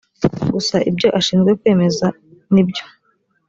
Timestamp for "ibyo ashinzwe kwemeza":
0.89-2.07